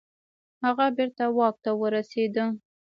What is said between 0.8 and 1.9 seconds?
بیرته واک ته